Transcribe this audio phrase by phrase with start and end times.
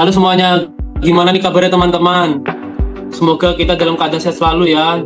[0.00, 0.64] Halo semuanya,
[1.04, 2.40] gimana nih kabarnya teman-teman?
[3.12, 5.04] Semoga kita dalam keadaan sehat selalu ya.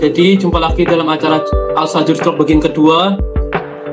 [0.00, 1.44] Jadi jumpa lagi dalam acara
[1.76, 3.20] Al Sajur Talk bagian kedua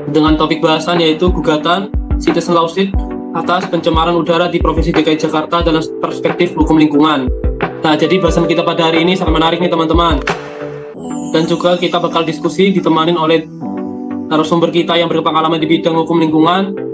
[0.08, 2.96] dengan topik bahasan yaitu gugatan Citizen Lawsuit
[3.36, 7.28] atas pencemaran udara di Provinsi DKI Jakarta dalam perspektif hukum lingkungan.
[7.84, 10.16] Nah, jadi bahasan kita pada hari ini sangat menarik nih teman-teman.
[11.28, 13.44] Dan juga kita bakal diskusi ditemani oleh
[14.32, 16.87] narasumber kita yang berpengalaman di bidang hukum lingkungan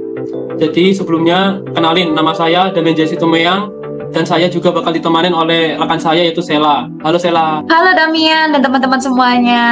[0.54, 3.70] jadi sebelumnya kenalin nama saya Damian Jesse Tumeyang
[4.14, 6.86] dan saya juga bakal ditemani oleh rekan saya yaitu Sela.
[7.02, 7.66] Halo Sela.
[7.66, 9.64] Halo Damian dan teman-teman semuanya.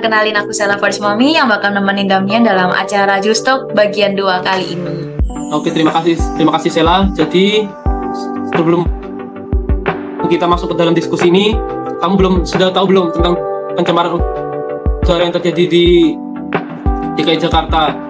[0.00, 4.72] Kenalin aku Sela First Mommy yang bakal nemenin Damian dalam acara Justok bagian 2 kali
[4.72, 4.94] ini.
[5.52, 6.16] Oke, terima kasih.
[6.40, 7.12] Terima kasih Sela.
[7.12, 7.68] Jadi
[8.56, 8.88] sebelum
[10.32, 11.52] kita masuk ke dalam diskusi ini,
[12.00, 13.36] kamu belum sudah tahu belum tentang
[13.76, 14.16] pencemaran
[15.04, 15.86] udara yang terjadi di
[17.20, 18.09] DKI Jakarta?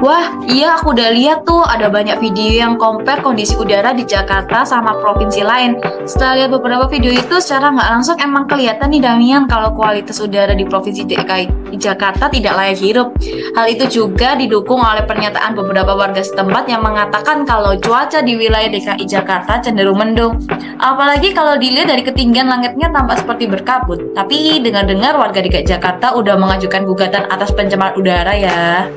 [0.00, 4.64] Wah, iya aku udah lihat tuh ada banyak video yang compare kondisi udara di Jakarta
[4.64, 5.76] sama provinsi lain.
[6.08, 10.56] Setelah lihat beberapa video itu secara nggak langsung emang kelihatan nih Damian kalau kualitas udara
[10.56, 13.12] di provinsi DKI Jakarta tidak layak hidup.
[13.52, 18.72] Hal itu juga didukung oleh pernyataan beberapa warga setempat yang mengatakan kalau cuaca di wilayah
[18.72, 20.40] DKI Jakarta cenderung mendung.
[20.80, 24.16] Apalagi kalau dilihat dari ketinggian langitnya tampak seperti berkabut.
[24.16, 28.88] Tapi dengar-dengar warga DKI Jakarta udah mengajukan gugatan atas pencemaran udara ya.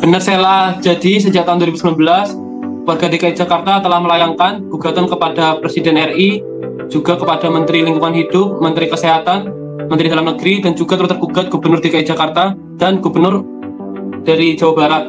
[0.00, 2.00] Benar Sela, jadi sejak tahun 2019
[2.88, 6.40] warga DKI Jakarta telah melayangkan gugatan kepada Presiden RI,
[6.88, 9.52] juga kepada Menteri Lingkungan Hidup, Menteri Kesehatan,
[9.86, 13.44] Menteri Dalam Negeri, dan juga terus tergugat Gubernur DKI Jakarta dan Gubernur
[14.24, 15.04] dari Jawa Barat.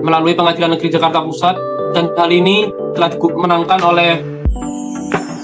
[0.00, 1.56] Melalui Pengadilan Negeri Jakarta Pusat
[1.92, 4.22] dan hal ini telah dimenangkan oleh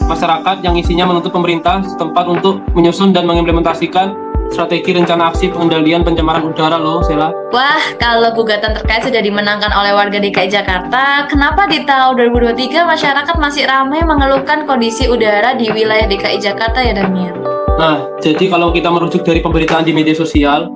[0.07, 6.45] masyarakat yang isinya menuntut pemerintah setempat untuk menyusun dan mengimplementasikan strategi rencana aksi pengendalian pencemaran
[6.45, 7.33] udara loh, Sela.
[7.51, 13.37] Wah, kalau gugatan terkait sudah dimenangkan oleh warga DKI Jakarta, kenapa di tahun 2023 masyarakat
[13.41, 17.35] masih ramai mengeluhkan kondisi udara di wilayah DKI Jakarta ya, Damian?
[17.81, 20.69] Nah, jadi kalau kita merujuk dari pemberitaan di media sosial,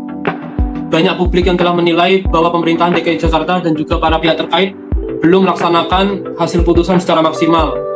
[0.88, 4.72] banyak publik yang telah menilai bahwa pemerintahan DKI Jakarta dan juga para pihak terkait
[5.20, 7.95] belum melaksanakan hasil putusan secara maksimal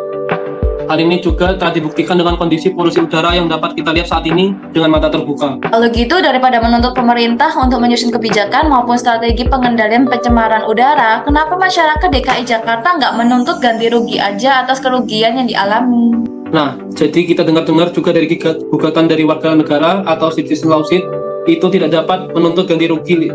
[0.91, 4.51] Hal ini juga telah dibuktikan dengan kondisi polusi udara yang dapat kita lihat saat ini
[4.75, 5.63] dengan mata terbuka.
[5.63, 12.11] Kalau gitu, daripada menuntut pemerintah untuk menyusun kebijakan maupun strategi pengendalian pencemaran udara, kenapa masyarakat
[12.11, 16.11] DKI Jakarta nggak menuntut ganti rugi aja atas kerugian yang dialami?
[16.51, 18.27] Nah, jadi kita dengar-dengar juga dari
[18.67, 21.07] gugatan dari warga negara atau citizen lawsuit
[21.47, 23.31] itu tidak dapat menuntut ganti rugi.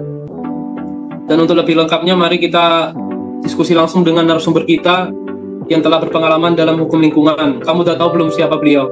[1.23, 2.91] Dan untuk lebih lengkapnya, mari kita
[3.39, 5.23] diskusi langsung dengan narasumber kita
[5.69, 7.61] yang telah berpengalaman dalam hukum lingkungan.
[7.61, 8.85] Kamu udah tahu belum siapa beliau?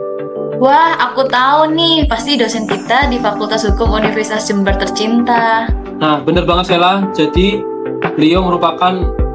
[0.61, 2.05] Wah, aku tahu nih.
[2.07, 5.67] Pasti dosen kita di Fakultas Hukum Universitas Jember tercinta.
[5.97, 7.09] Nah, bener banget Sela.
[7.11, 7.59] Jadi,
[8.15, 8.93] beliau merupakan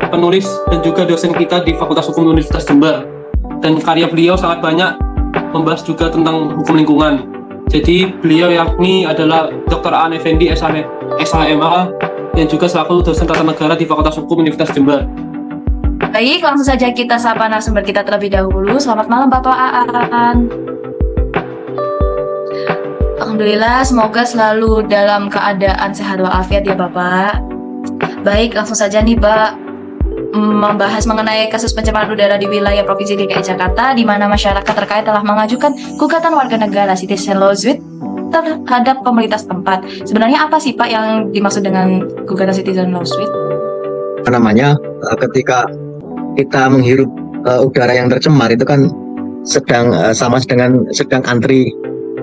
[0.09, 3.05] penulis dan juga dosen kita di Fakultas Hukum Universitas Jember.
[3.61, 4.95] Dan karya beliau sangat banyak
[5.53, 7.27] membahas juga tentang hukum lingkungan.
[7.69, 9.93] Jadi, beliau yakni adalah Dr.
[9.93, 11.93] An Effendi SHMA
[12.39, 15.28] yang juga selaku dosen tata negara di Fakultas Hukum Universitas Jember.
[16.19, 18.75] Baik, langsung saja kita sapa narasumber kita terlebih dahulu.
[18.75, 20.51] Selamat malam Bapak Aan.
[23.23, 27.39] Alhamdulillah, semoga selalu dalam keadaan sehat walafiat ya Bapak.
[28.27, 29.63] Baik, langsung saja nih Pak
[30.35, 35.23] membahas mengenai kasus pencemaran udara di wilayah Provinsi DKI Jakarta di mana masyarakat terkait telah
[35.23, 35.71] mengajukan
[36.03, 37.79] gugatan warga negara citizen lawsuit
[38.35, 39.87] terhadap pemerintah setempat.
[40.03, 43.31] Sebenarnya apa sih Pak yang dimaksud dengan gugatan citizen lawsuit?
[44.27, 45.63] Namanya eh, ketika
[46.39, 47.11] kita menghirup
[47.51, 48.87] uh, udara yang tercemar itu kan
[49.43, 51.75] sedang uh, sama dengan sedang antri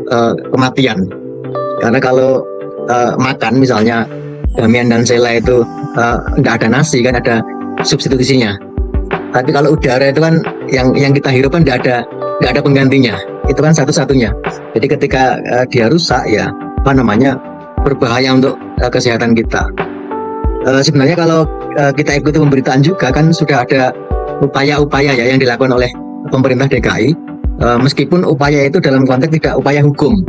[0.08, 1.04] uh, kematian.
[1.84, 2.48] Karena kalau
[2.88, 4.08] uh, makan misalnya
[4.56, 5.68] Damian dan Sela itu
[6.40, 7.44] tidak uh, ada nasi kan ada
[7.84, 8.56] substitusinya.
[9.36, 10.40] Tapi kalau udara itu kan
[10.72, 11.96] yang yang kita hirup kan tidak ada
[12.40, 13.16] tidak ada penggantinya.
[13.52, 14.32] Itu kan satu-satunya.
[14.72, 17.36] Jadi ketika uh, dia rusak ya apa namanya
[17.84, 19.68] berbahaya untuk uh, kesehatan kita.
[20.64, 21.44] Uh, sebenarnya kalau
[21.76, 23.92] uh, kita ikuti pemberitaan juga kan sudah ada
[24.44, 25.90] upaya-upaya ya yang dilakukan oleh
[26.30, 27.14] pemerintah DKI
[27.62, 30.26] uh, meskipun upaya itu dalam konteks tidak upaya hukum.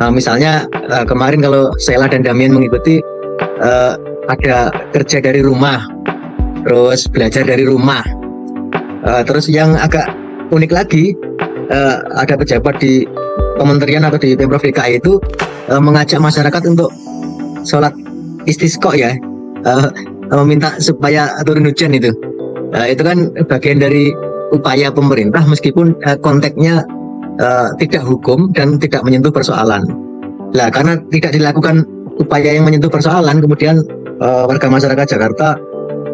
[0.00, 3.04] Uh, misalnya uh, kemarin kalau Sela dan Damian mengikuti
[3.60, 3.94] uh,
[4.32, 5.84] ada kerja dari rumah
[6.64, 8.02] terus belajar dari rumah.
[9.00, 10.08] Uh, terus yang agak
[10.52, 11.16] unik lagi
[11.72, 13.08] uh, ada pejabat di
[13.56, 15.20] kementerian atau di pemprov DKI itu
[15.72, 16.92] uh, mengajak masyarakat untuk
[17.64, 17.92] sholat
[18.48, 19.16] istisqo ya.
[19.60, 19.92] Uh,
[20.40, 22.14] meminta supaya turun hujan itu
[22.74, 24.14] uh, itu kan bagian dari
[24.50, 26.82] upaya pemerintah meskipun uh, konteksnya
[27.38, 29.86] uh, tidak hukum dan tidak menyentuh persoalan.
[30.50, 31.86] Nah, karena tidak dilakukan
[32.18, 33.86] upaya yang menyentuh persoalan, kemudian
[34.18, 35.54] uh, warga masyarakat Jakarta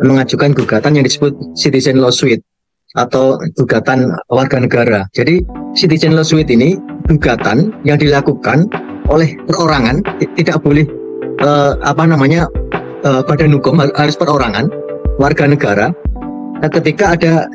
[0.04, 2.40] mengajukan gugatan yang disebut citizen lawsuit.
[2.96, 5.04] atau gugatan warga negara.
[5.12, 5.44] Jadi
[5.76, 8.72] citizen lawsuit ini gugatan yang dilakukan
[9.12, 10.00] oleh perorangan
[10.32, 10.88] tidak boleh
[11.44, 12.48] uh, apa namanya
[13.04, 14.72] uh, badan hukum harus perorangan
[15.20, 16.05] warga negara nah,
[16.64, 17.48] ketika ada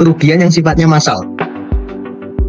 [0.00, 1.20] kerugian yang sifatnya massal.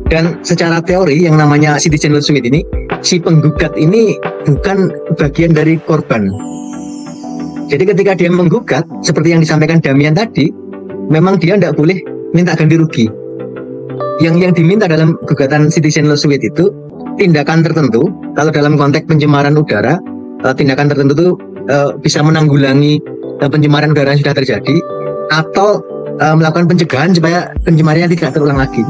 [0.08, 2.64] Dan secara teori yang namanya citizen lawsuit ini
[3.04, 4.16] si penggugat ini
[4.48, 4.88] bukan
[5.20, 6.32] bagian dari korban.
[7.68, 10.48] Jadi ketika dia menggugat seperti yang disampaikan Damian tadi,
[11.12, 12.00] memang dia tidak boleh
[12.32, 13.06] minta ganti rugi.
[14.24, 16.72] Yang yang diminta dalam gugatan citizen lawsuit itu
[17.20, 18.08] tindakan tertentu.
[18.40, 20.00] Kalau dalam konteks pencemaran udara,
[20.48, 21.30] uh, tindakan tertentu itu
[21.68, 23.04] uh, bisa menanggulangi
[23.44, 24.76] uh, pencemaran udara yang sudah terjadi
[25.36, 25.84] atau
[26.22, 28.82] uh, melakukan pencegahan supaya pencemarannya tidak terulang lagi.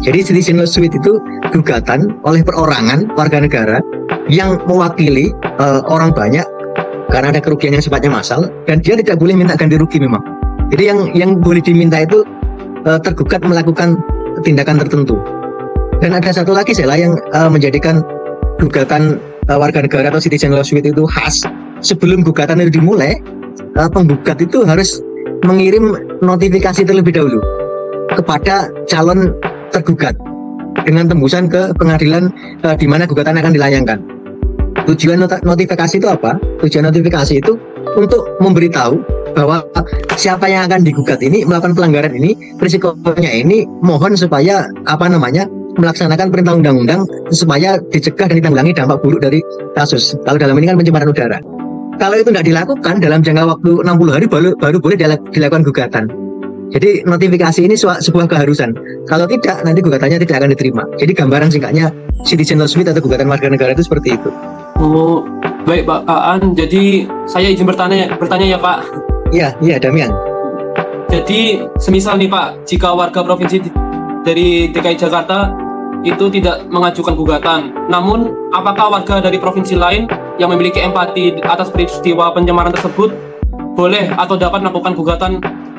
[0.00, 1.20] Jadi citizen lawsuit itu
[1.52, 3.78] gugatan oleh perorangan warga negara
[4.32, 5.28] yang mewakili
[5.60, 6.46] uh, orang banyak
[7.12, 10.22] karena ada kerugian yang sifatnya massal dan dia tidak boleh minta ganti rugi memang.
[10.70, 12.22] Jadi yang yang boleh diminta itu
[12.86, 13.98] uh, tergugat melakukan
[14.46, 15.18] tindakan tertentu.
[16.00, 18.00] Dan ada satu lagi saya yang uh, menjadikan
[18.56, 19.20] gugatan
[19.52, 21.44] uh, warga negara atau citizen lawsuit itu khas.
[21.84, 23.20] Sebelum gugatan itu dimulai,
[23.76, 25.04] uh, penggugat itu harus
[25.44, 27.40] mengirim notifikasi terlebih dahulu
[28.14, 29.32] kepada calon
[29.70, 30.14] tergugat
[30.84, 32.32] dengan tembusan ke pengadilan
[32.64, 33.98] uh, di mana gugatan akan dilayangkan.
[34.88, 36.40] Tujuan not notifikasi itu apa?
[36.64, 37.54] Tujuan notifikasi itu
[37.94, 38.98] untuk memberitahu
[39.36, 39.62] bahwa
[40.18, 45.46] siapa yang akan digugat ini melakukan pelanggaran ini risikonya ini mohon supaya apa namanya
[45.78, 49.38] melaksanakan perintah undang-undang supaya dicegah dan ditanggulangi dampak buruk dari
[49.78, 50.18] kasus.
[50.26, 51.38] Kalau dalam ini kan pencemaran udara.
[52.00, 54.96] Kalau itu tidak dilakukan dalam jangka waktu 60 hari baru, baru boleh
[55.36, 56.08] dilakukan gugatan.
[56.72, 58.72] Jadi notifikasi ini sebuah keharusan.
[59.04, 60.82] Kalau tidak, nanti gugatannya tidak akan diterima.
[60.96, 61.92] Jadi gambaran singkatnya
[62.24, 64.32] citizen lawsuit atau gugatan warga negara itu seperti itu.
[64.80, 65.28] Oh,
[65.68, 66.56] baik Pak Aan.
[66.56, 68.78] Jadi saya izin bertanya, bertanya ya Pak.
[69.36, 70.08] Iya, iya Damian.
[71.12, 73.60] Jadi semisal nih Pak, jika warga provinsi
[74.24, 75.52] dari DKI Jakarta
[76.00, 77.60] itu tidak mengajukan gugatan,
[77.92, 80.08] namun apakah warga dari provinsi lain
[80.40, 83.12] yang memiliki empati atas peristiwa pencemaran tersebut
[83.76, 85.32] boleh atau dapat melakukan gugatan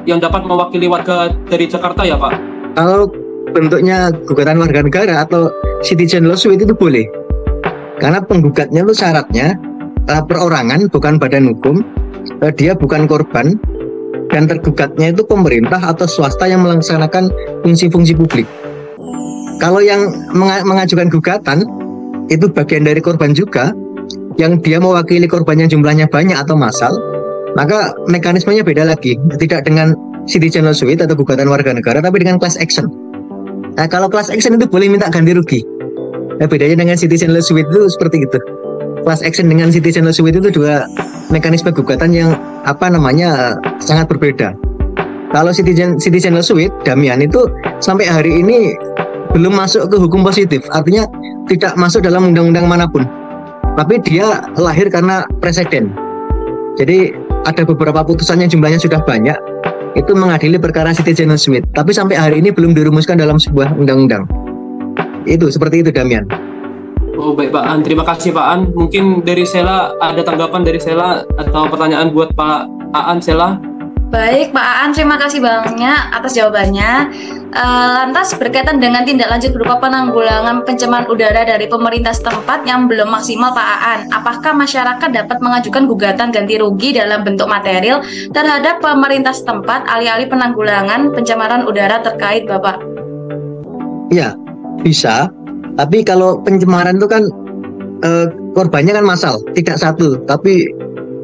[0.05, 2.33] yang dapat mewakili warga dari Jakarta ya Pak?
[2.77, 3.09] Kalau
[3.51, 5.49] bentuknya gugatan warga negara atau
[5.81, 7.09] citizen lawsuit itu boleh.
[7.97, 9.57] Karena penggugatnya itu syaratnya
[10.09, 11.81] uh, perorangan bukan badan hukum
[12.45, 13.57] uh, dia bukan korban
[14.29, 17.33] dan tergugatnya itu pemerintah atau swasta yang melaksanakan
[17.65, 18.47] fungsi-fungsi publik.
[19.59, 20.09] Kalau yang
[20.65, 21.67] mengajukan gugatan
[22.31, 23.75] itu bagian dari korban juga,
[24.39, 26.93] yang dia mewakili korban yang jumlahnya banyak atau massal,
[27.57, 29.97] maka mekanismenya beda lagi, tidak dengan
[30.29, 32.87] citizen lawsuit atau gugatan warga negara, tapi dengan class action.
[33.75, 35.63] Nah, kalau class action itu boleh minta ganti rugi.
[36.39, 38.39] Nah, bedanya dengan citizen lawsuit itu seperti itu
[39.03, 40.85] class action dengan citizen lawsuit itu dua
[41.33, 44.53] mekanisme gugatan yang apa namanya sangat berbeda.
[45.33, 47.49] Kalau citizen citizen lawsuit Damian itu
[47.81, 48.77] sampai hari ini
[49.31, 51.07] belum masuk ke hukum positif, artinya
[51.47, 53.07] tidak masuk dalam undang-undang mana pun.
[53.79, 55.95] Tapi dia lahir karena presiden.
[56.75, 57.15] Jadi
[57.47, 59.37] ada beberapa putusan yang jumlahnya sudah banyak
[59.95, 64.23] itu mengadili perkara citizen lawsuit, tapi sampai hari ini belum dirumuskan dalam sebuah undang-undang.
[65.27, 66.27] Itu seperti itu Damian.
[67.19, 68.59] Oh baik Pak An, terima kasih Pak An.
[68.71, 73.59] Mungkin dari Sela ada tanggapan dari Sela atau pertanyaan buat Pak Aan Sela?
[74.11, 77.15] Baik Pak Aan, terima kasih banyak atas jawabannya.
[77.51, 83.07] Uh, lantas berkaitan dengan tindak lanjut berupa penanggulangan pencemaran udara dari pemerintah setempat yang belum
[83.07, 88.03] maksimal Pak Aan, apakah masyarakat dapat mengajukan gugatan ganti rugi dalam bentuk material
[88.35, 92.83] terhadap pemerintah setempat alih-alih penanggulangan pencemaran udara terkait Bapak?
[94.11, 94.35] Ya,
[94.83, 95.31] bisa
[95.79, 97.23] tapi kalau pencemaran itu kan
[98.03, 100.67] eh, korbannya kan massal, tidak satu, tapi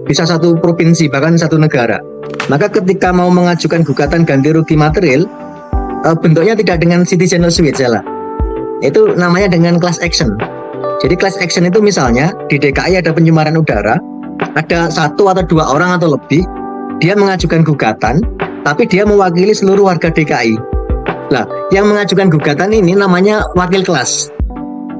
[0.07, 1.99] bisa satu provinsi bahkan satu negara.
[2.47, 5.27] Maka ketika mau mengajukan gugatan ganti rugi material,
[6.07, 8.01] eh, bentuknya tidak dengan citizen lawsuit salah.
[8.79, 10.33] Itu namanya dengan class action.
[11.03, 13.99] Jadi class action itu misalnya di DKI ada pencemaran udara,
[14.57, 16.41] ada satu atau dua orang atau lebih,
[16.97, 18.23] dia mengajukan gugatan,
[18.65, 20.57] tapi dia mewakili seluruh warga DKI.
[21.27, 21.43] Nah,
[21.75, 24.31] yang mengajukan gugatan ini namanya wakil kelas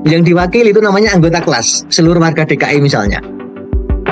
[0.06, 3.24] yang diwakili itu namanya anggota kelas seluruh warga DKI misalnya.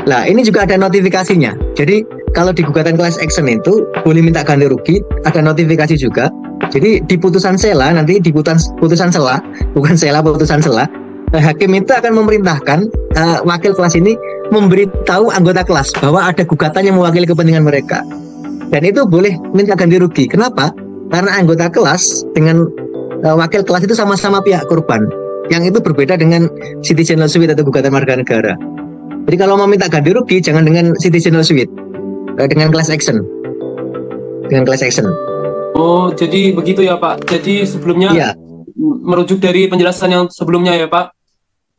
[0.06, 1.58] Nah ini juga ada notifikasinya.
[1.74, 2.06] Jadi
[2.38, 6.30] kalau di gugatan kelas action itu boleh minta ganti rugi, ada notifikasi juga.
[6.70, 9.42] Jadi di putusan sela nanti di putusan putusan sela,
[9.74, 10.86] bukan sela putusan sela,
[11.34, 14.14] nah, hakim itu akan memerintahkan uh, wakil kelas ini
[14.54, 18.06] memberitahu anggota kelas bahwa ada gugatan yang mewakili kepentingan mereka.
[18.70, 20.26] Dan itu boleh minta ganti rugi.
[20.26, 20.74] Kenapa?
[21.14, 22.66] Karena anggota kelas dengan
[23.26, 25.06] uh, wakil kelas itu sama-sama pihak korban
[25.54, 26.50] yang itu berbeda dengan
[26.82, 28.54] citizen lawsuit atau gugatan warga negara.
[29.26, 31.66] Jadi kalau mau minta ganti rugi jangan dengan citizen lawsuit,
[32.38, 33.26] eh, dengan class action.
[34.46, 35.10] Dengan class action.
[35.76, 37.26] Oh, jadi begitu ya Pak.
[37.26, 38.30] Jadi sebelumnya Iya,
[38.78, 41.12] merujuk dari penjelasan yang sebelumnya ya Pak.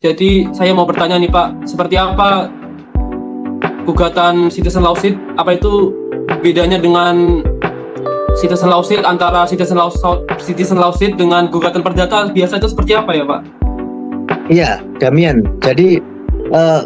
[0.02, 2.50] Jadi saya mau bertanya nih Pak, seperti apa
[3.86, 5.16] gugatan citizen lawsuit?
[5.38, 5.94] Apa itu
[6.42, 7.40] bedanya dengan
[8.36, 13.24] citizen lawsuit antara citizen lawsuit, citizen lawsuit dengan gugatan perdata biasa itu seperti apa ya
[13.24, 13.40] Pak?
[14.52, 15.42] iya, Damian.
[15.64, 15.98] Jadi
[16.52, 16.80] eh,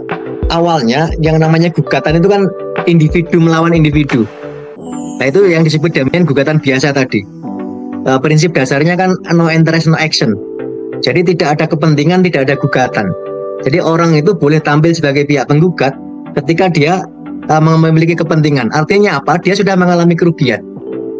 [0.50, 2.42] awalnya yang namanya gugatan itu kan
[2.84, 4.26] individu melawan individu.
[5.22, 7.22] Nah itu yang disebut Damian gugatan biasa tadi.
[8.00, 10.34] Eh, prinsip dasarnya kan no interest no action.
[11.00, 13.06] Jadi tidak ada kepentingan, tidak ada gugatan.
[13.60, 15.92] Jadi orang itu boleh tampil sebagai pihak penggugat
[16.36, 17.04] ketika dia
[17.48, 18.72] eh, memiliki kepentingan.
[18.72, 19.36] Artinya apa?
[19.40, 20.64] Dia sudah mengalami kerugian.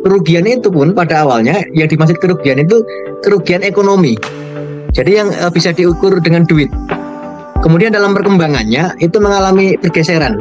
[0.00, 2.80] Kerugian itu pun pada awalnya yang dimaksud kerugian itu
[3.20, 4.16] kerugian ekonomi.
[4.96, 6.72] Jadi yang eh, bisa diukur dengan duit.
[7.60, 10.40] Kemudian dalam perkembangannya itu mengalami pergeseran.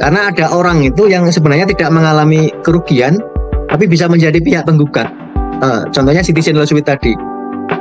[0.00, 3.20] Karena ada orang itu yang sebenarnya tidak mengalami kerugian
[3.68, 5.12] tapi bisa menjadi pihak penggugat.
[5.60, 7.12] Eh, contohnya citizen lawsuit tadi.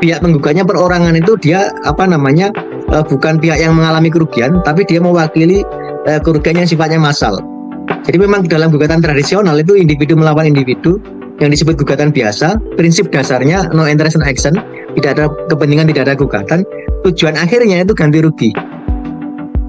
[0.04, 2.52] Pihak penggugatnya perorangan itu dia apa namanya
[2.92, 5.64] eh, bukan pihak yang mengalami kerugian tapi dia mewakili
[6.04, 7.40] eh, kerugian yang sifatnya massal.
[8.04, 11.00] Jadi memang dalam gugatan tradisional itu individu melawan individu
[11.40, 14.60] yang disebut gugatan biasa, prinsip dasarnya no interest no action,
[15.00, 16.60] tidak ada kepentingan, tidak ada gugatan.
[17.00, 18.52] Tujuan akhirnya itu ganti rugi.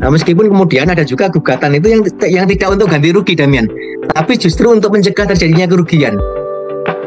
[0.00, 3.68] Nah, meskipun kemudian ada juga gugatan itu yang yang tidak untuk ganti rugi, Damian,
[4.16, 6.16] tapi justru untuk mencegah terjadinya kerugian.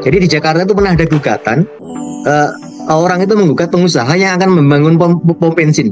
[0.05, 1.65] Jadi di Jakarta itu pernah ada gugatan,
[2.29, 2.49] eh,
[2.93, 5.89] orang itu menggugat pengusaha yang akan membangun pom, pom bensin.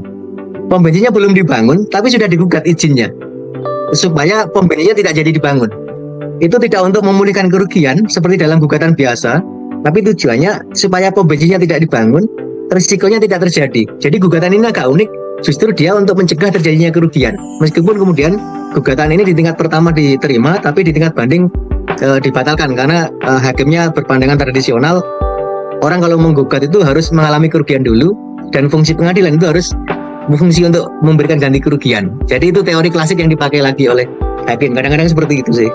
[0.70, 3.10] Pom bensinnya belum dibangun, tapi sudah digugat izinnya,
[3.92, 5.68] supaya pom bensinnya tidak jadi dibangun.
[6.38, 9.42] Itu tidak untuk memulihkan kerugian seperti dalam gugatan biasa,
[9.82, 12.30] tapi tujuannya supaya pom bensinnya tidak dibangun,
[12.72, 13.82] risikonya tidak terjadi.
[14.00, 15.08] Jadi gugatan ini agak unik,
[15.44, 17.36] justru dia untuk mencegah terjadinya kerugian.
[17.60, 18.40] Meskipun kemudian
[18.72, 21.48] gugatan ini di tingkat pertama diterima, tapi di tingkat banding
[22.00, 25.04] eh, dibatalkan karena eh, hakimnya berpandangan tradisional.
[25.82, 28.14] Orang kalau menggugat itu harus mengalami kerugian dulu,
[28.54, 29.74] dan fungsi pengadilan itu harus
[30.30, 32.14] berfungsi untuk memberikan ganti kerugian.
[32.30, 34.06] Jadi itu teori klasik yang dipakai lagi oleh
[34.46, 34.78] hakim.
[34.78, 35.70] Kadang-kadang seperti itu sih.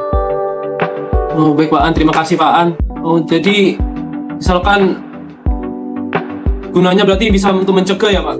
[1.35, 2.67] Oh, baik Pak An, terima kasih Pak An.
[3.03, 3.75] Oh, jadi
[4.39, 5.06] misalkan
[6.71, 8.37] gunanya berarti bisa untuk mencegah ya Pak?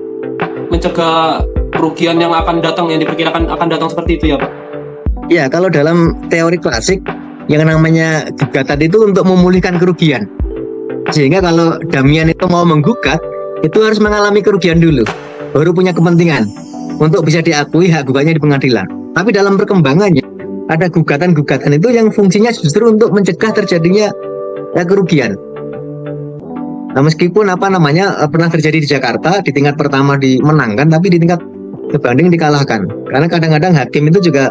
[0.72, 1.42] Mencegah
[1.72, 4.52] kerugian yang akan datang, yang diperkirakan akan datang seperti itu ya Pak?
[5.28, 7.04] Ya, kalau dalam teori klasik
[7.48, 10.28] yang namanya gugatan itu untuk memulihkan kerugian.
[11.12, 13.20] Sehingga kalau Damian itu mau menggugat,
[13.64, 15.08] itu harus mengalami kerugian dulu,
[15.56, 16.48] baru punya kepentingan
[17.00, 18.86] untuk bisa diakui hak gugatnya di pengadilan.
[19.16, 20.24] Tapi dalam perkembangannya
[20.68, 24.12] ada gugatan-gugatan itu yang fungsinya justru untuk mencegah terjadinya
[24.76, 25.40] ya, kerugian.
[26.98, 31.22] Nah, meskipun apa namanya eh, pernah terjadi di Jakarta di tingkat pertama dimenangkan, tapi di
[31.22, 31.38] tingkat
[31.94, 32.90] kebanding dikalahkan.
[33.14, 34.50] Karena kadang-kadang hakim itu juga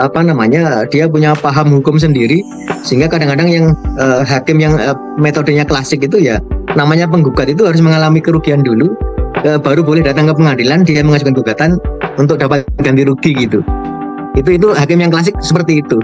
[0.00, 2.40] apa namanya dia punya paham hukum sendiri
[2.80, 3.66] sehingga kadang-kadang yang
[4.00, 6.40] eh, hakim yang eh, metodenya klasik itu ya
[6.80, 8.88] namanya penggugat itu harus mengalami kerugian dulu
[9.44, 11.70] eh, baru boleh datang ke pengadilan dia mengajukan gugatan
[12.16, 13.60] untuk dapat ganti rugi gitu
[14.32, 16.00] itu itu hakim yang klasik seperti itu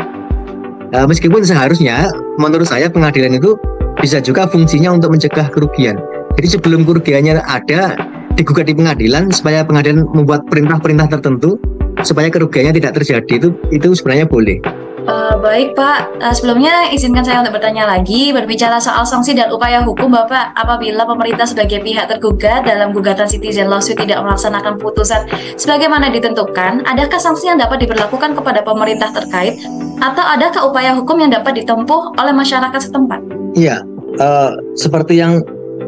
[0.89, 2.09] Eh, meskipun seharusnya
[2.41, 3.53] menurut saya pengadilan itu
[3.99, 5.99] bisa juga fungsinya untuk mencegah kerugian
[6.39, 7.99] jadi sebelum kerugiannya ada
[8.39, 11.59] digugat di pengadilan supaya pengadilan membuat perintah-perintah tertentu
[12.07, 14.63] supaya kerugiannya tidak terjadi itu itu sebenarnya boleh.
[15.09, 19.81] Eh, baik Pak, Eh, sebelumnya izinkan saya untuk bertanya lagi berbicara soal sanksi dan upaya
[19.81, 25.25] hukum Bapak apabila pemerintah sebagai pihak tergugat dalam gugatan citizen lawsuit tidak melaksanakan putusan
[25.55, 29.57] sebagaimana ditentukan, adakah sanksi yang dapat diberlakukan kepada pemerintah terkait
[30.03, 33.23] atau adakah upaya hukum yang dapat ditempuh oleh masyarakat setempat?
[33.55, 33.87] Iya,
[34.19, 35.41] eh, seperti yang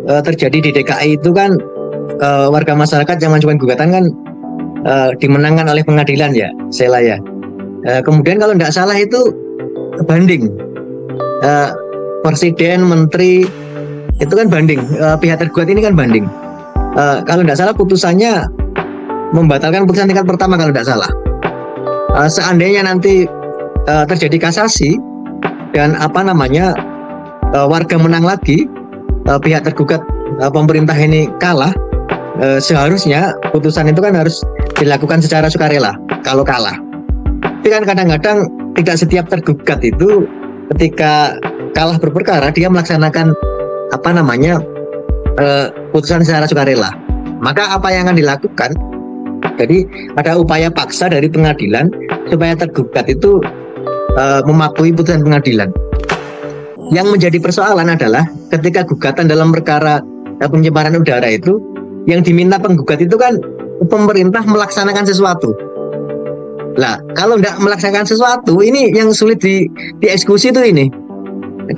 [0.07, 1.59] eh, terjadi di DKI itu kan
[2.23, 4.05] eh, warga masyarakat yang mengajukan gugatan kan
[4.87, 7.19] eh, dimenangkan oleh pengadilan ya, Sela ya.
[7.89, 9.33] Eh, kemudian kalau tidak salah itu
[10.05, 10.49] banding,
[11.41, 11.69] Eh,
[12.21, 13.49] presiden, menteri
[14.21, 16.29] itu kan banding, Eh, pihak tergugat ini kan banding.
[16.97, 18.45] Eh, kalau tidak salah putusannya
[19.33, 21.11] membatalkan putusan tingkat pertama kalau tidak salah.
[22.21, 23.25] Eh, seandainya nanti
[23.89, 25.01] eh, terjadi kasasi
[25.73, 26.77] dan apa namanya
[27.57, 28.69] eh, warga menang lagi,
[29.25, 30.05] eh, pihak tergugat
[30.45, 31.73] eh, pemerintah ini kalah,
[32.45, 34.45] eh, seharusnya putusan itu kan harus
[34.77, 36.90] dilakukan secara sukarela kalau kalah.
[37.71, 40.27] Kan kadang-kadang tidak setiap tergugat itu
[40.75, 41.39] ketika
[41.71, 43.31] kalah berperkara dia melaksanakan
[43.95, 44.59] apa namanya
[45.39, 46.91] eh, putusan secara sukarela.
[47.39, 48.71] Maka apa yang akan dilakukan?
[49.55, 49.87] Jadi
[50.19, 51.95] ada upaya paksa dari pengadilan
[52.27, 53.39] supaya tergugat itu
[54.19, 55.71] eh, mematuhi putusan pengadilan.
[56.91, 60.03] Yang menjadi persoalan adalah ketika gugatan dalam perkara
[60.43, 61.63] eh, pencemaran udara itu
[62.11, 63.39] yang diminta penggugat itu kan
[63.87, 65.70] pemerintah melaksanakan sesuatu.
[66.79, 69.67] Lah, kalau tidak melaksanakan sesuatu, ini yang sulit di
[69.99, 70.87] dieksekusi itu ini.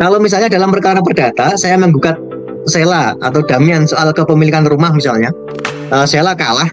[0.01, 2.17] kalau misalnya dalam perkara perdata saya menggugat
[2.65, 5.29] Sela atau Damian soal kepemilikan rumah misalnya,
[5.93, 6.69] uh, Sela kalah,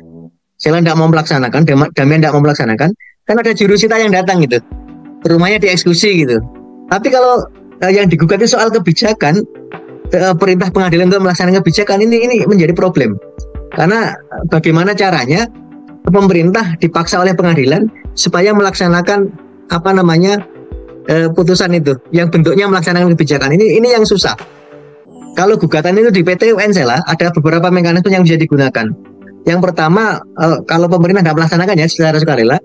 [0.56, 2.96] Sela tidak mau melaksanakan, Damian tidak mau melaksanakan,
[3.28, 4.64] kan ada jurusita yang datang gitu,
[5.28, 6.40] rumahnya dieksekusi gitu.
[6.88, 7.44] Tapi kalau
[7.84, 9.44] uh, yang digugat itu soal kebijakan,
[10.16, 13.20] uh, perintah pengadilan untuk melaksanakan kebijakan ini ini menjadi problem.
[13.76, 14.16] Karena
[14.48, 15.44] bagaimana caranya
[16.08, 19.30] pemerintah dipaksa oleh pengadilan supaya melaksanakan
[19.70, 20.42] apa namanya
[21.12, 24.36] uh, putusan itu yang bentuknya melaksanakan kebijakan ini ini yang susah.
[25.38, 28.92] Kalau gugatan itu di PT UN lah ada beberapa mekanisme yang bisa digunakan.
[29.48, 32.58] Yang pertama, uh, kalau pemerintah tidak melaksanakannya secara sukarela,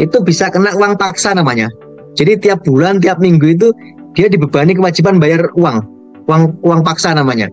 [0.00, 1.68] itu bisa kena uang paksa namanya.
[2.16, 3.68] Jadi tiap bulan, tiap minggu itu
[4.16, 5.84] dia dibebani kewajiban bayar uang,
[6.28, 7.52] uang uang paksa namanya.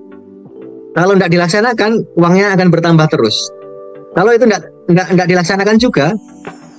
[0.96, 3.52] Kalau tidak dilaksanakan, uangnya akan bertambah terus.
[4.20, 6.12] Kalau itu tidak tidak dilaksanakan juga,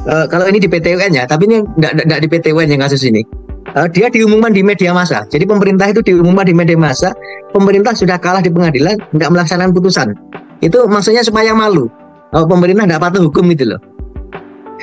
[0.05, 3.01] uh, kalau ini di PT UN ya, tapi ini tidak di PT UN yang kasus
[3.09, 3.25] ini.
[3.73, 5.25] Uh, dia diumumkan di media massa.
[5.33, 7.17] Jadi pemerintah itu diumumkan di media massa,
[7.57, 10.13] pemerintah sudah kalah di pengadilan, tidak melaksanakan putusan.
[10.61, 11.89] Itu maksudnya supaya malu.
[12.37, 13.81] Uh, pemerintah tidak patuh hukum itu loh.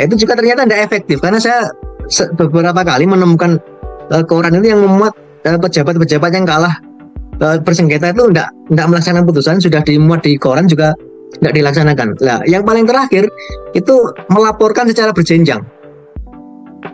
[0.02, 1.70] Itu juga ternyata tidak efektif karena saya
[2.42, 3.62] beberapa kali menemukan
[4.10, 5.14] uh, koran itu yang memuat
[5.46, 6.74] pejabat-pejabat uh, yang kalah
[7.38, 10.98] uh, bersengketa itu tidak tidak melaksanakan putusan sudah dimuat di koran juga
[11.38, 12.08] tidak dilaksanakan.
[12.24, 13.28] Nah, yang paling terakhir
[13.76, 13.96] itu
[14.32, 15.62] melaporkan secara berjenjang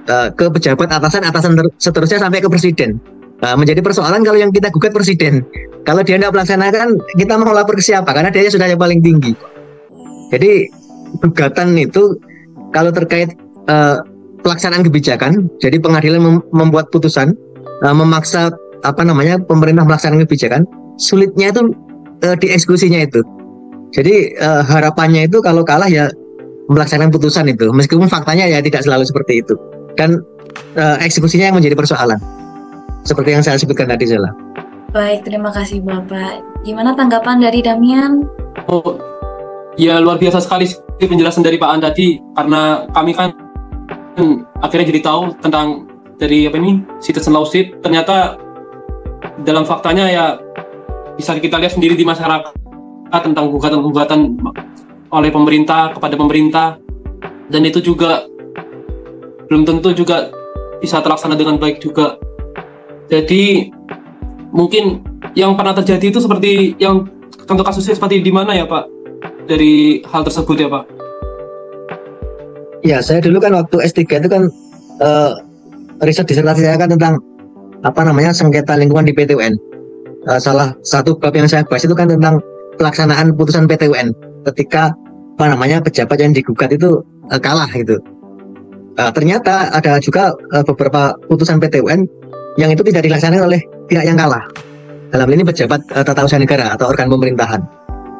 [0.10, 3.00] uh, ke pejabat atasan atasan seterusnya sampai ke presiden.
[3.44, 5.44] Uh, menjadi persoalan kalau yang kita gugat presiden.
[5.84, 8.08] Kalau dia tidak melaksanakan, kita mau lapor ke siapa?
[8.16, 9.36] Karena dia sudah yang paling tinggi.
[10.32, 10.72] Jadi
[11.20, 12.16] gugatan itu
[12.72, 13.36] kalau terkait
[13.68, 14.00] uh,
[14.48, 17.36] pelaksanaan kebijakan, jadi pengadilan mem membuat putusan
[17.84, 18.56] uh, memaksa
[18.88, 20.62] apa namanya pemerintah melaksanakan kebijakan,
[20.96, 21.76] sulitnya itu
[22.24, 23.20] uh, dieksekusinya itu.
[23.94, 26.10] Jadi uh, harapannya itu kalau kalah ya
[26.68, 29.54] melaksanakan putusan itu, meskipun faktanya ya tidak selalu seperti itu.
[29.94, 30.26] Dan
[30.74, 32.18] uh, eksekusinya yang menjadi persoalan.
[33.06, 34.32] Seperti yang saya sebutkan tadi, Zela.
[34.96, 36.42] Baik, terima kasih Bapak.
[36.66, 38.26] Gimana tanggapan dari Damian?
[38.70, 38.98] Oh,
[39.78, 40.70] ya luar biasa sekali
[41.02, 43.34] penjelasan dari Pak An tadi karena kami kan
[44.18, 45.90] hmm, akhirnya jadi tahu tentang
[46.22, 48.38] dari apa ini citizen lawsuit ternyata
[49.42, 50.26] dalam faktanya ya
[51.18, 52.63] bisa kita lihat sendiri di masyarakat
[53.22, 54.40] tentang gugatan-gugatan
[55.14, 56.68] oleh pemerintah kepada pemerintah.
[57.52, 58.26] Dan itu juga
[59.52, 60.34] belum tentu juga
[60.82, 62.18] bisa terlaksana dengan baik juga.
[63.12, 63.70] Jadi
[64.50, 65.06] mungkin
[65.38, 67.06] yang pernah terjadi itu seperti yang
[67.46, 68.90] contoh kasusnya seperti di mana ya Pak?
[69.46, 70.84] Dari hal tersebut ya Pak?
[72.84, 74.44] Ya, saya dulu kan waktu S3 itu kan
[75.00, 75.32] uh,
[76.04, 77.20] riset disertasi saya kan tentang
[77.84, 79.56] apa namanya sengketa lingkungan di PTUN.
[80.24, 82.44] Uh, eh, salah satu bab yang saya bahas itu kan tentang
[82.78, 84.14] pelaksanaan putusan PTUN
[84.52, 84.94] ketika
[85.40, 87.98] apa namanya pejabat yang digugat itu uh, kalah gitu.
[88.94, 92.06] Uh, ternyata ada juga uh, beberapa putusan PTUN
[92.62, 94.46] yang itu tidak dilaksanakan oleh pihak yang kalah.
[95.10, 97.62] Dalam ini pejabat uh, tata usaha negara atau organ pemerintahan.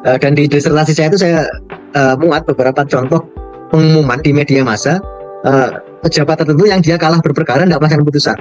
[0.04, 1.46] Uh, dan di disertasi saya itu saya
[1.94, 3.22] uh, muat beberapa contoh
[3.70, 4.98] pengumuman di media massa
[5.46, 5.70] uh,
[6.02, 8.38] pejabat tertentu yang dia kalah berperkara tidak melaksanakan putusan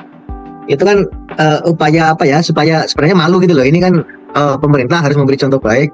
[0.67, 1.07] itu kan
[1.39, 4.03] uh, upaya apa ya supaya sebenarnya malu gitu loh ini kan
[4.35, 5.91] uh, pemerintah harus memberi contoh baik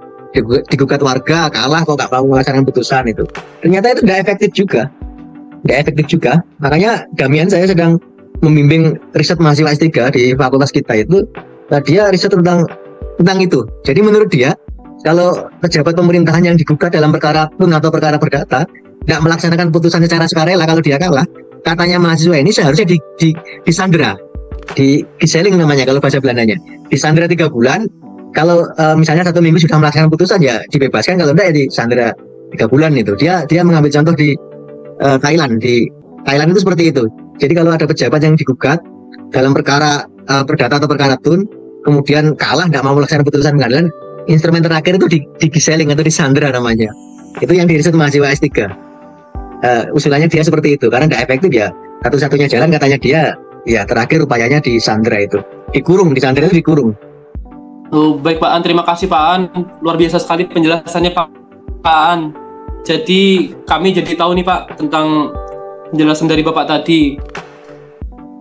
[0.69, 3.25] digugat warga kalah kok nggak mau melaksanakan putusan itu.
[3.65, 4.81] Ternyata itu tidak efektif juga.
[5.65, 6.33] Tidak efektif juga.
[6.61, 7.97] Makanya Damian saya sedang
[8.39, 11.25] membimbing riset mahasiswa S3 di fakultas kita itu.
[11.73, 12.69] Nah dia riset tentang
[13.19, 13.65] tentang itu.
[13.83, 14.55] Jadi menurut dia
[15.03, 18.67] kalau pejabat pemerintahan yang digugat dalam perkara pun atau perkara perdata
[19.07, 21.23] nggak melaksanakan putusan secara sukarela kalau dia kalah
[21.63, 23.29] katanya mahasiswa ini seharusnya di, di,
[23.67, 24.15] disandra.
[24.77, 26.55] Di giseling namanya kalau bahasa Belandanya.
[26.93, 27.89] Disandra tiga bulan
[28.33, 31.17] kalau uh, misalnya satu minggu sudah melaksanakan putusan ya dibebaskan.
[31.17, 32.07] Kalau enggak ya disandra
[32.53, 33.17] tiga bulan itu.
[33.17, 34.37] Dia dia mengambil contoh di
[35.01, 35.57] uh, Thailand.
[35.57, 35.89] Di
[36.25, 37.03] Thailand itu seperti itu.
[37.39, 38.79] Jadi kalau ada pejabat yang digugat
[39.33, 41.47] dalam perkara uh, perdata atau perkara tun
[41.87, 43.87] kemudian kalah nggak mau melaksanakan putusan pengadilan
[44.27, 46.91] instrumen terakhir itu di, di atau disandra namanya.
[47.39, 50.85] Itu yang diriset mahasiswa S3 uh, usulannya dia seperti itu.
[50.91, 51.73] Karena tidak efektif ya
[52.05, 53.21] satu-satunya jalan katanya dia
[53.65, 55.41] ya terakhir upayanya di Sandra itu.
[55.73, 57.08] Dikurung di Sandra itu dikurung
[57.93, 58.61] oh, baik Pak An.
[58.61, 59.41] Terima kasih Pak An.
[59.83, 61.27] Luar biasa sekali penjelasannya Pak
[61.81, 62.19] Pak An.
[62.87, 65.33] Jadi kami jadi tahu nih Pak tentang
[65.91, 67.19] penjelasan dari Bapak tadi.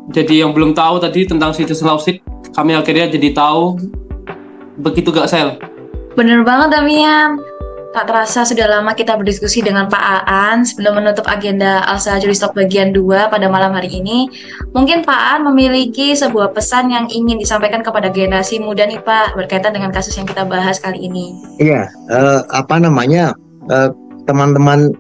[0.09, 2.25] Jadi yang belum tahu tadi tentang citizen lawsuit
[2.57, 3.77] kami akhirnya jadi tahu.
[4.79, 5.59] Begitu gak sel?
[6.15, 7.58] Bener banget Damian
[7.89, 12.93] Tak terasa sudah lama kita berdiskusi dengan Pak Aan sebelum menutup agenda Alsa Juristok bagian
[12.93, 14.29] 2 pada malam hari ini.
[14.77, 19.73] Mungkin Pak Aan memiliki sebuah pesan yang ingin disampaikan kepada generasi muda nih Pak berkaitan
[19.73, 21.33] dengan kasus yang kita bahas kali ini.
[21.57, 23.33] Iya, uh, apa namanya
[23.73, 23.89] eh,
[24.29, 24.93] teman-teman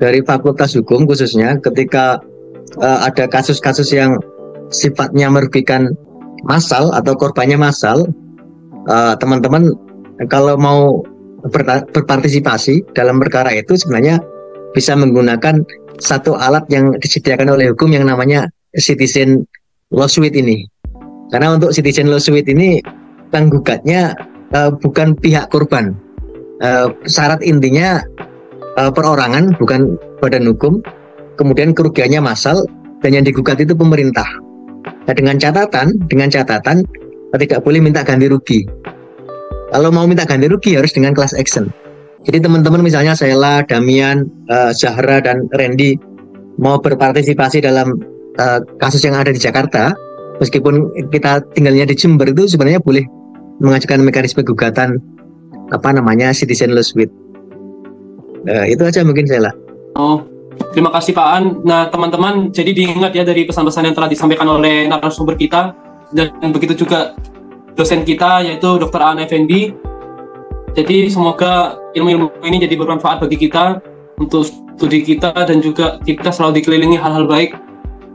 [0.00, 2.16] dari Fakultas Hukum khususnya ketika
[2.80, 4.16] uh, ada kasus-kasus yang
[4.72, 5.92] sifatnya merugikan
[6.48, 8.08] massal atau korbannya massal,
[8.88, 9.68] eh, teman-teman
[10.32, 11.04] kalau mau
[11.50, 14.22] berpartisipasi dalam perkara itu sebenarnya
[14.72, 15.62] bisa menggunakan
[15.98, 19.44] satu alat yang disediakan oleh hukum yang namanya citizen
[19.92, 20.64] lawsuit ini.
[21.32, 22.80] Karena untuk citizen lawsuit ini
[23.32, 24.16] penggugatnya
[24.52, 25.96] eh, bukan pihak korban.
[26.62, 28.00] Eh, syarat intinya
[28.78, 30.80] eh, perorangan bukan badan hukum.
[31.40, 32.68] Kemudian kerugiannya massal
[33.00, 34.28] dan yang digugat itu pemerintah.
[35.08, 36.84] Nah, dengan catatan, dengan catatan
[37.34, 38.68] tidak boleh minta ganti rugi.
[39.72, 41.72] Kalau mau minta ganti rugi harus dengan class action.
[42.22, 45.96] Jadi teman-teman misalnya Sela, Damian, eh, Zahra dan Randy
[46.60, 47.96] mau berpartisipasi dalam
[48.36, 49.96] eh, kasus yang ada di Jakarta,
[50.38, 53.02] meskipun kita tinggalnya di Jember itu sebenarnya boleh
[53.64, 55.00] mengajukan mekanisme gugatan
[55.72, 57.08] apa namanya citizen lawsuit.
[58.44, 59.50] Eh, itu aja mungkin Sela.
[59.96, 60.20] Oh,
[60.76, 61.44] terima kasih Pak An.
[61.64, 65.72] Nah, teman-teman, jadi diingat ya dari pesan-pesan yang telah disampaikan oleh narasumber kita
[66.12, 67.16] dan begitu juga
[67.74, 69.00] dosen kita yaitu Dr.
[69.02, 69.74] An Effendi.
[70.72, 73.84] Jadi semoga ilmu-ilmu ini jadi bermanfaat bagi kita
[74.16, 77.52] untuk studi kita dan juga kita selalu dikelilingi hal-hal baik.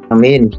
[0.10, 0.50] Amin.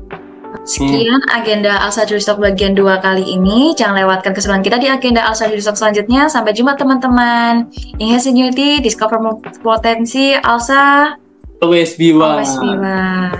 [0.69, 3.73] Sekian agenda Alsa Juristok bagian 2 kali ini.
[3.73, 6.29] Jangan lewatkan kesempatan kita di agenda Alsa Juristok selanjutnya.
[6.29, 7.73] Sampai jumpa teman-teman.
[7.97, 11.17] Enhance Seniority, Discover Potensi, Alsa,
[11.59, 12.23] Always be one.
[12.23, 13.35] Always Be One.